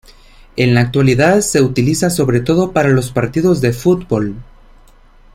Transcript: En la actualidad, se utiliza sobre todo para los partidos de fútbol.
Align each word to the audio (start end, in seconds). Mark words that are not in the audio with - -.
En 0.55 0.73
la 0.73 0.81
actualidad, 0.81 1.41
se 1.41 1.61
utiliza 1.61 2.09
sobre 2.09 2.39
todo 2.39 2.71
para 2.71 2.89
los 2.89 3.11
partidos 3.11 3.61
de 3.61 3.71
fútbol. 3.71 4.35